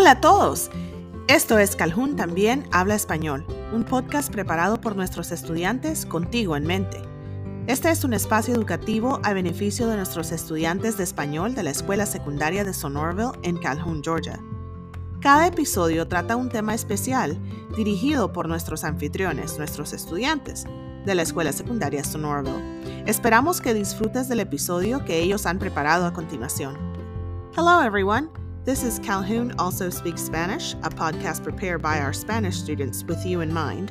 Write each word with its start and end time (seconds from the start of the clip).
Hola 0.00 0.12
a 0.12 0.20
todos. 0.20 0.70
Esto 1.26 1.58
es 1.58 1.74
Calhoun 1.74 2.14
también 2.14 2.68
habla 2.70 2.94
español, 2.94 3.44
un 3.72 3.82
podcast 3.82 4.30
preparado 4.30 4.80
por 4.80 4.94
nuestros 4.94 5.32
estudiantes 5.32 6.06
contigo 6.06 6.54
en 6.54 6.64
mente. 6.64 7.02
Este 7.66 7.90
es 7.90 8.04
un 8.04 8.12
espacio 8.12 8.54
educativo 8.54 9.18
a 9.24 9.32
beneficio 9.32 9.88
de 9.88 9.96
nuestros 9.96 10.30
estudiantes 10.30 10.96
de 10.98 11.02
español 11.02 11.56
de 11.56 11.64
la 11.64 11.70
Escuela 11.70 12.06
Secundaria 12.06 12.62
de 12.62 12.74
Sonorville 12.74 13.32
en 13.42 13.56
Calhoun, 13.56 14.00
Georgia. 14.04 14.38
Cada 15.20 15.48
episodio 15.48 16.06
trata 16.06 16.36
un 16.36 16.48
tema 16.48 16.74
especial 16.74 17.36
dirigido 17.76 18.32
por 18.32 18.46
nuestros 18.46 18.84
anfitriones, 18.84 19.58
nuestros 19.58 19.92
estudiantes 19.92 20.64
de 21.06 21.14
la 21.16 21.22
Escuela 21.22 21.50
Secundaria 21.50 22.04
Sonorville. 22.04 23.02
Esperamos 23.04 23.60
que 23.60 23.74
disfrutes 23.74 24.28
del 24.28 24.38
episodio 24.38 25.04
que 25.04 25.18
ellos 25.18 25.44
han 25.44 25.58
preparado 25.58 26.06
a 26.06 26.12
continuación. 26.12 26.76
Hello 27.56 27.82
everyone. 27.82 28.30
This 28.68 28.84
is 28.84 28.98
Calhoun 28.98 29.54
Also 29.58 29.88
Speaks 29.88 30.20
Spanish, 30.20 30.74
a 30.82 30.90
podcast 30.90 31.42
prepared 31.42 31.80
by 31.80 32.00
our 32.00 32.12
Spanish 32.12 32.54
students 32.54 33.02
with 33.02 33.24
you 33.24 33.40
in 33.40 33.50
mind. 33.50 33.90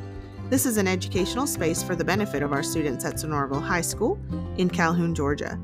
This 0.52 0.68
is 0.68 0.78
an 0.78 0.88
educational 0.88 1.48
space 1.48 1.82
for 1.82 1.96
the 1.96 2.06
benefit 2.06 2.44
of 2.44 2.54
our 2.54 2.62
students 2.62 3.04
at 3.04 3.16
Sonorville 3.16 3.64
High 3.64 3.82
School 3.82 4.20
in 4.58 4.70
Calhoun, 4.70 5.16
Georgia. 5.16 5.60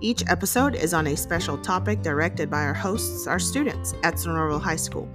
Each 0.00 0.24
episode 0.26 0.74
is 0.74 0.92
on 0.92 1.06
a 1.06 1.16
special 1.16 1.56
topic 1.58 2.02
directed 2.02 2.50
by 2.50 2.64
our 2.64 2.74
hosts, 2.74 3.28
our 3.28 3.38
students 3.38 3.94
at 4.02 4.14
Sonorville 4.14 4.60
High 4.60 4.74
School. 4.74 5.08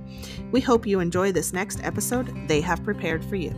We 0.53 0.61
hope 0.61 0.87
you 0.87 1.01
enjoy 1.01 1.33
this 1.33 1.51
next 1.51 1.83
episode 1.83 2.33
they 2.47 2.61
have 2.61 2.81
prepared 2.85 3.21
for 3.25 3.35
you. 3.35 3.51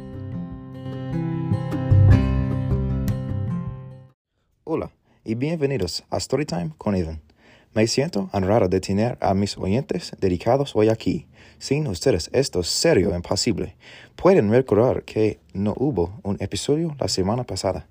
Hola 4.66 4.92
y 5.24 5.36
bienvenidos 5.36 6.02
a 6.10 6.20
Storytime 6.20 6.74
con 6.80 6.96
Evan. 6.96 7.33
Me 7.76 7.88
siento 7.88 8.30
honrado 8.32 8.68
de 8.68 8.80
tener 8.80 9.18
a 9.20 9.34
mis 9.34 9.58
oyentes 9.58 10.12
dedicados 10.20 10.76
hoy 10.76 10.90
aquí. 10.90 11.26
Sin 11.58 11.88
ustedes 11.88 12.30
esto 12.32 12.60
es 12.60 12.68
serio 12.68 13.16
imposible. 13.16 13.76
Pueden 14.16 14.52
recordar 14.52 15.02
que 15.02 15.40
no 15.54 15.74
hubo 15.78 16.20
un 16.22 16.38
episodio 16.40 16.96
la 17.00 17.08
semana 17.08 17.46
pasada. 17.46 17.88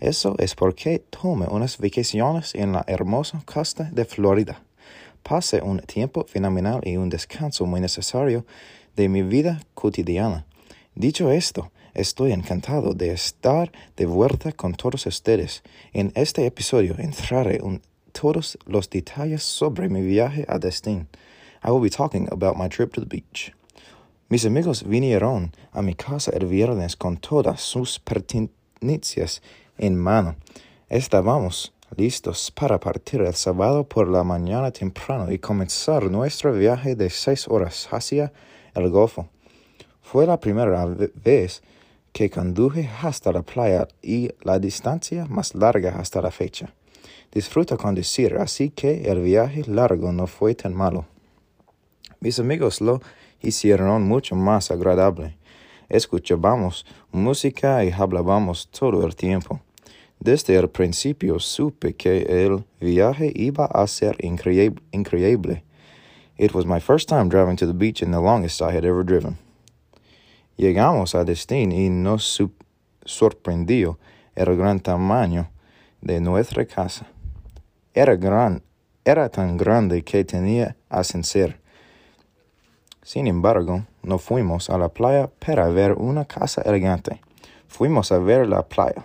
Eso 0.00 0.36
es 0.38 0.54
porque 0.54 1.00
tomé 1.10 1.48
unas 1.48 1.76
vacaciones 1.76 2.54
en 2.54 2.72
la 2.72 2.84
hermosa 2.86 3.42
costa 3.44 3.90
de 3.92 4.06
Florida. 4.06 4.62
Pasé 5.22 5.60
un 5.60 5.80
tiempo 5.80 6.24
fenomenal 6.26 6.80
y 6.82 6.96
un 6.96 7.10
descanso 7.10 7.66
muy 7.66 7.82
necesario 7.82 8.46
de 8.96 9.10
mi 9.10 9.20
vida 9.20 9.60
cotidiana. 9.74 10.46
Dicho 10.94 11.30
esto, 11.30 11.70
estoy 11.92 12.32
encantado 12.32 12.94
de 12.94 13.12
estar 13.12 13.70
de 13.98 14.06
vuelta 14.06 14.52
con 14.52 14.72
todos 14.72 15.04
ustedes. 15.04 15.62
En 15.92 16.10
este 16.14 16.46
episodio 16.46 16.94
entraré 16.98 17.56
en 17.56 17.82
todos 18.18 18.56
los 18.66 18.88
detalles 18.88 19.42
sobre 19.42 19.88
mi 19.88 20.00
viaje 20.00 20.46
a 20.48 20.58
Destin. 20.58 21.06
I 21.62 21.70
will 21.70 21.82
be 21.82 21.90
talking 21.90 22.28
about 22.32 22.56
my 22.56 22.68
trip 22.68 22.94
to 22.94 23.00
the 23.00 23.06
beach. 23.06 23.52
Mis 24.30 24.46
amigos 24.46 24.82
vinieron 24.82 25.52
a 25.72 25.82
mi 25.82 25.94
casa 25.94 26.32
el 26.32 26.46
viernes 26.46 26.96
con 26.96 27.18
todas 27.18 27.60
sus 27.60 27.98
pertenencias 27.98 29.42
en 29.76 29.96
mano. 29.98 30.36
Estábamos 30.88 31.74
listos 31.96 32.50
para 32.50 32.80
partir 32.80 33.20
el 33.20 33.34
sábado 33.34 33.84
por 33.84 34.08
la 34.08 34.24
mañana 34.24 34.70
temprano 34.70 35.30
y 35.30 35.38
comenzar 35.38 36.10
nuestro 36.10 36.52
viaje 36.52 36.94
de 36.96 37.10
seis 37.10 37.46
horas 37.48 37.86
hacia 37.90 38.32
el 38.74 38.90
Golfo. 38.90 39.28
Fue 40.00 40.26
la 40.26 40.40
primera 40.40 40.86
vez 41.22 41.62
que 42.12 42.30
conduje 42.30 42.88
hasta 43.02 43.30
la 43.30 43.42
playa 43.42 43.88
y 44.00 44.30
la 44.42 44.58
distancia 44.58 45.26
más 45.26 45.54
larga 45.54 45.98
hasta 45.98 46.22
la 46.22 46.30
fecha. 46.30 46.72
Disfruta 47.36 47.76
conducir, 47.76 48.38
así 48.38 48.70
que 48.70 49.10
el 49.10 49.20
viaje 49.20 49.62
largo 49.66 50.10
no 50.10 50.26
fue 50.26 50.54
tan 50.54 50.72
malo. 50.72 51.04
Mis 52.18 52.38
amigos 52.38 52.80
lo 52.80 53.02
hicieron 53.42 54.08
mucho 54.08 54.34
más 54.34 54.70
agradable. 54.70 55.36
Escuchábamos 55.90 56.86
música 57.12 57.84
y 57.84 57.92
hablábamos 57.92 58.70
todo 58.70 59.06
el 59.06 59.14
tiempo. 59.14 59.60
Desde 60.18 60.56
el 60.56 60.70
principio 60.70 61.38
supe 61.38 61.94
que 61.94 62.22
el 62.22 62.64
viaje 62.80 63.30
iba 63.34 63.66
a 63.66 63.86
ser 63.86 64.16
increíble. 64.22 65.62
It 66.38 66.54
was 66.54 66.64
my 66.64 66.80
first 66.80 67.06
time 67.06 67.28
driving 67.28 67.56
to 67.56 67.66
the 67.66 67.74
beach 67.74 68.00
and 68.00 68.14
the 68.14 68.20
longest 68.20 68.62
I 68.62 68.74
had 68.74 68.86
ever 68.86 69.04
driven. 69.04 69.36
Llegamos 70.56 71.14
a 71.14 71.22
destino 71.22 71.74
y 71.74 71.90
nos 71.90 72.42
sorprendió 73.04 73.98
el 74.34 74.56
gran 74.56 74.80
tamaño 74.80 75.50
de 76.00 76.18
nuestra 76.18 76.64
casa. 76.64 77.06
Era 77.96 78.14
gran, 78.14 78.62
era 79.06 79.30
tan 79.30 79.56
grande 79.56 80.04
que 80.04 80.22
tenía 80.22 80.76
ascensor. 80.90 81.56
Sin 83.02 83.26
embargo, 83.26 83.86
no 84.02 84.18
fuimos 84.18 84.68
a 84.68 84.76
la 84.76 84.90
playa 84.90 85.30
para 85.38 85.66
ver 85.68 85.94
una 85.94 86.26
casa 86.26 86.60
elegante. 86.60 87.22
Fuimos 87.68 88.12
a 88.12 88.18
ver 88.18 88.48
la 88.48 88.68
playa. 88.68 89.02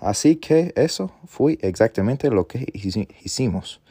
Así 0.00 0.36
que 0.36 0.72
eso 0.74 1.12
fue 1.26 1.58
exactamente 1.60 2.30
lo 2.30 2.46
que 2.46 2.66
hicimos. 2.72 3.82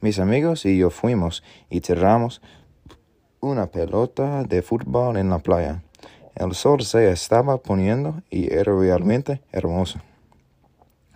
Mis 0.00 0.18
amigos 0.18 0.66
y 0.66 0.76
yo 0.76 0.90
fuimos 0.90 1.44
y 1.68 1.80
tiramos 1.80 2.42
una 3.38 3.68
pelota 3.68 4.42
de 4.42 4.62
fútbol 4.62 5.16
en 5.16 5.30
la 5.30 5.38
playa. 5.38 5.84
El 6.34 6.56
sol 6.56 6.82
se 6.82 7.08
estaba 7.12 7.58
poniendo 7.58 8.20
y 8.30 8.52
era 8.52 8.76
realmente 8.76 9.42
hermoso. 9.52 10.00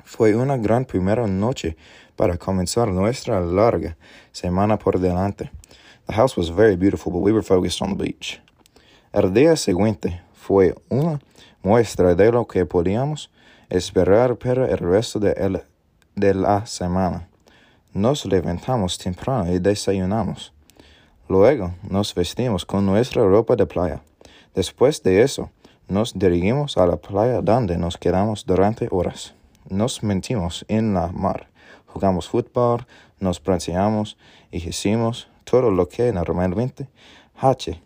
Fue 0.04 0.36
una 0.36 0.56
gran 0.58 0.84
primera 0.84 1.26
noche 1.26 1.76
para 2.16 2.36
comenzar 2.36 2.88
nuestra 2.88 3.40
larga 3.40 3.96
semana 4.32 4.78
por 4.78 4.98
delante. 4.98 5.50
The 6.06 6.14
house 6.14 6.36
was 6.36 6.50
very 6.50 6.76
beautiful, 6.76 7.12
but 7.12 7.22
we 7.22 7.32
were 7.32 7.42
focused 7.42 7.80
on 7.80 7.96
the 7.96 8.04
beach. 8.04 8.40
El 9.12 9.32
día 9.32 9.56
siguiente 9.56 10.20
fue 10.32 10.74
una 10.90 11.20
muestra 11.62 12.14
de 12.14 12.30
lo 12.30 12.46
que 12.46 12.66
podíamos 12.66 13.30
esperar 13.70 14.36
para 14.36 14.66
el 14.66 14.78
resto 14.78 15.18
de, 15.18 15.32
el, 15.32 15.62
de 16.14 16.34
la 16.34 16.66
semana. 16.66 17.28
Nos 17.92 18.26
levantamos 18.26 18.98
temprano 18.98 19.52
y 19.52 19.58
desayunamos. 19.58 20.52
Luego 21.28 21.74
nos 21.88 22.14
vestimos 22.14 22.66
con 22.66 22.84
nuestra 22.84 23.24
ropa 23.24 23.56
de 23.56 23.66
playa. 23.66 24.02
Después 24.54 25.02
de 25.02 25.22
eso, 25.22 25.50
nos 25.88 26.12
dirigimos 26.18 26.76
a 26.76 26.86
la 26.86 26.96
playa 26.96 27.40
donde 27.40 27.78
nos 27.78 27.96
quedamos 27.96 28.44
durante 28.44 28.88
horas. 28.90 29.34
Nos 29.68 30.02
mentimos 30.02 30.64
en 30.68 30.92
la 30.92 31.08
mar, 31.08 31.48
jugamos 31.94 32.28
fútbol, 32.28 32.84
nos 33.20 33.40
bronceamos 33.40 34.18
y 34.50 34.68
hicimos 34.68 35.28
todo 35.44 35.70
lo 35.70 35.88
que 35.88 36.12
normalmente 36.12 36.88
hace 37.36 37.80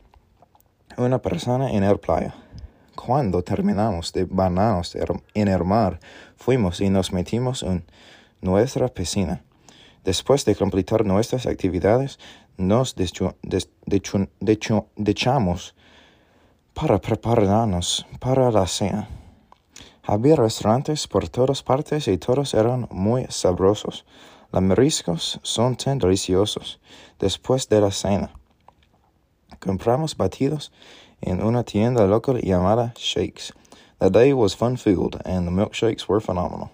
una 0.96 1.18
persona 1.18 1.70
en 1.70 1.84
el 1.84 1.98
playa. 1.98 2.34
Cuando 2.96 3.42
terminamos 3.42 4.12
de 4.14 4.24
bañarnos 4.24 4.96
en 5.34 5.48
el 5.48 5.64
mar, 5.64 6.00
fuimos 6.36 6.80
y 6.80 6.88
nos 6.88 7.12
metimos 7.12 7.62
en 7.62 7.84
nuestra 8.40 8.88
piscina. 8.88 9.42
Después 10.04 10.46
de 10.46 10.56
completar 10.56 11.04
nuestras 11.04 11.46
actividades, 11.46 12.18
nos 12.56 12.96
dechamos 14.96 15.74
para 16.72 16.98
prepararnos 16.98 18.06
para 18.18 18.50
la 18.50 18.66
cena. 18.66 19.17
Había 20.10 20.36
restaurantes 20.36 21.06
por 21.06 21.28
todas 21.28 21.62
partes 21.62 22.08
y 22.08 22.16
todos 22.16 22.54
eran 22.54 22.88
muy 22.90 23.26
sabrosos. 23.28 24.06
Los 24.50 24.62
mariscos 24.62 25.38
son 25.42 25.76
tan 25.76 25.98
deliciosos. 25.98 26.80
Después 27.18 27.68
de 27.68 27.82
la 27.82 27.90
cena, 27.90 28.30
compramos 29.60 30.16
batidos 30.16 30.72
in 31.20 31.42
una 31.42 31.62
tienda 31.62 32.06
local 32.06 32.40
llamada 32.40 32.94
Shakes. 32.96 33.52
The 33.98 34.08
day 34.08 34.32
was 34.32 34.56
fun-filled 34.56 35.20
and 35.26 35.46
the 35.46 35.50
milkshakes 35.50 36.08
were 36.08 36.22
phenomenal. 36.22 36.70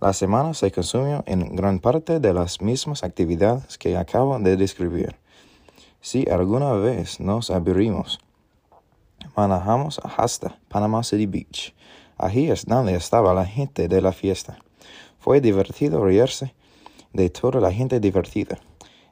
La 0.00 0.12
semana 0.12 0.54
se 0.54 0.70
consumió 0.70 1.24
en 1.26 1.56
gran 1.56 1.80
parte 1.80 2.20
de 2.20 2.32
las 2.32 2.60
mismas 2.60 3.02
actividades 3.02 3.76
que 3.76 3.96
acabo 3.96 4.38
de 4.38 4.56
describir. 4.56 5.16
Si 6.00 6.24
alguna 6.30 6.74
vez 6.74 7.18
nos 7.18 7.50
aburrimos, 7.50 8.20
manejamos 9.34 10.00
hasta 10.16 10.60
Panama 10.68 11.02
City 11.02 11.26
Beach. 11.26 11.74
Allí 12.18 12.50
es 12.50 12.64
donde 12.64 12.94
estaba 12.94 13.34
la 13.34 13.44
gente 13.44 13.88
de 13.88 14.00
la 14.00 14.12
fiesta. 14.12 14.58
Fue 15.18 15.40
divertido 15.40 16.02
reírse 16.02 16.54
de 17.12 17.28
toda 17.30 17.60
la 17.60 17.72
gente 17.72 18.00
divertida. 18.00 18.58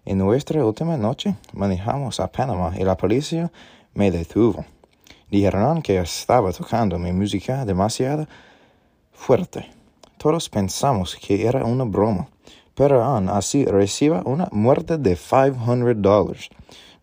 En 0.06 0.18
nuestra 0.18 0.64
última 0.64 0.96
noche 0.96 1.34
manejamos 1.52 2.20
a 2.20 2.30
Panamá 2.30 2.72
y 2.78 2.84
la 2.84 2.96
policía 2.96 3.50
me 3.94 4.10
detuvo. 4.10 4.64
Dijeron 5.30 5.82
que 5.82 5.98
estaba 5.98 6.52
tocando 6.52 6.98
mi 6.98 7.12
música 7.12 7.64
demasiado 7.64 8.26
fuerte. 9.12 9.70
Todos 10.16 10.48
pensamos 10.48 11.16
que 11.16 11.46
era 11.46 11.64
una 11.64 11.84
broma, 11.84 12.28
pero 12.74 13.02
aún 13.02 13.28
así 13.28 13.64
reciba 13.64 14.22
una 14.24 14.48
muerte 14.52 14.96
de 14.96 15.16
500 15.16 16.00
dólares. 16.00 16.48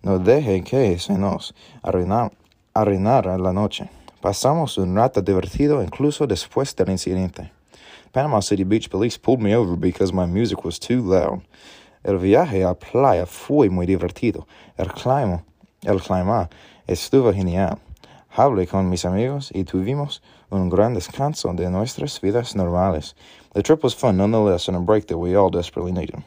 No 0.02 0.18
deje 0.18 0.64
que 0.64 0.98
se 0.98 1.14
nos 1.14 1.54
arruinara 1.84 3.38
la 3.38 3.54
noche. 3.54 3.90
Pasamos 4.22 4.78
un 4.78 4.96
rato 4.96 5.22
divertido 5.22 5.82
incluso 5.82 6.28
después 6.28 6.76
del 6.76 6.90
incidente. 6.90 7.52
Panama 8.12 8.42
City 8.42 8.64
Beach 8.64 8.90
Police 8.90 9.18
pulled 9.18 9.42
me 9.42 9.56
over 9.56 9.76
because 9.76 10.14
my 10.14 10.26
music 10.26 10.64
was 10.64 10.80
too 10.80 11.02
loud. 11.02 11.42
El 12.04 12.18
viaje 12.18 12.64
a 12.64 12.76
playa 12.76 13.26
fue 13.26 13.70
muy 13.70 13.88
divertido. 13.88 14.46
El 14.78 14.88
clima 14.88 15.44
El 15.84 16.00
clima 16.00 16.48
estuvo 16.86 17.34
genial. 17.34 17.80
Hablé 18.30 18.68
con 18.68 18.90
mis 18.90 19.06
amigos 19.06 19.50
y 19.52 19.64
tuvimos 19.64 20.22
un 20.52 20.70
gran 20.70 20.94
descanso 20.94 21.52
de 21.54 21.72
nuestras 21.72 22.22
vidas 22.22 22.56
normales. 22.56 23.16
The 23.54 23.64
trip 23.64 23.84
was 23.84 23.96
fun 23.96 24.18
nonetheless 24.18 24.68
and 24.68 24.78
a 24.78 24.80
break 24.80 25.08
that 25.08 25.18
we 25.18 25.36
all 25.36 25.50
desperately 25.50 25.92
needed. 25.92 26.24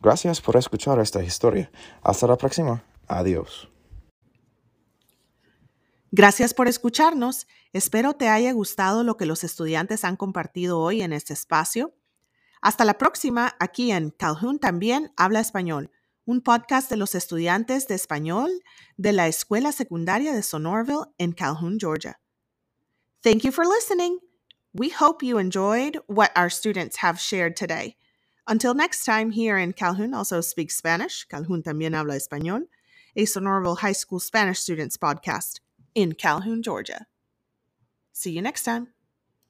Gracias 0.00 0.40
por 0.40 0.56
escuchar 0.56 1.00
esta 1.00 1.22
historia. 1.24 1.68
Hasta 2.04 2.28
la 2.28 2.36
próxima. 2.36 2.84
Adiós. 3.08 3.71
Gracias 6.14 6.52
por 6.52 6.68
escucharnos. 6.68 7.46
Espero 7.72 8.12
te 8.12 8.28
haya 8.28 8.52
gustado 8.52 9.02
lo 9.02 9.16
que 9.16 9.24
los 9.24 9.44
estudiantes 9.44 10.04
han 10.04 10.16
compartido 10.16 10.78
hoy 10.78 11.00
en 11.00 11.14
este 11.14 11.32
espacio. 11.32 11.94
Hasta 12.60 12.84
la 12.84 12.98
próxima, 12.98 13.56
aquí 13.58 13.92
en 13.92 14.10
Calhoun 14.10 14.58
también 14.58 15.10
habla 15.16 15.40
español, 15.40 15.90
un 16.26 16.42
podcast 16.42 16.90
de 16.90 16.98
los 16.98 17.14
estudiantes 17.14 17.88
de 17.88 17.94
español 17.94 18.50
de 18.98 19.14
la 19.14 19.26
Escuela 19.26 19.72
Secundaria 19.72 20.34
de 20.34 20.42
Sonorville 20.42 21.06
en 21.16 21.32
Calhoun, 21.32 21.78
Georgia. 21.80 22.20
Thank 23.22 23.44
you 23.44 23.50
for 23.50 23.64
listening. 23.64 24.18
We 24.74 24.90
hope 24.90 25.24
you 25.24 25.38
enjoyed 25.38 25.98
what 26.08 26.30
our 26.36 26.50
students 26.50 26.98
have 26.98 27.18
shared 27.18 27.56
today. 27.56 27.96
Until 28.46 28.74
next 28.74 29.06
time, 29.06 29.30
here 29.30 29.56
in 29.56 29.72
Calhoun 29.72 30.12
also 30.12 30.42
speaks 30.42 30.76
Spanish, 30.76 31.24
Calhoun 31.24 31.62
también 31.62 31.94
habla 31.94 32.16
español, 32.16 32.68
a 33.16 33.24
Sonorville 33.24 33.78
High 33.78 33.94
School 33.94 34.20
Spanish 34.20 34.58
Students 34.58 34.98
podcast 34.98 35.62
in 35.94 36.14
Calhoun, 36.14 36.62
Georgia. 36.62 37.06
See 38.12 38.32
you 38.32 38.42
next 38.42 38.64
time. 38.64 38.88